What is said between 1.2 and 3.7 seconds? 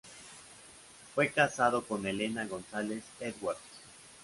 casado con "Elena González Edwards".